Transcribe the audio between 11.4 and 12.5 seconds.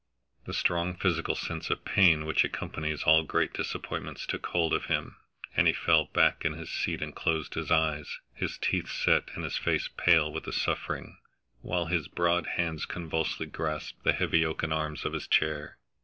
while his broad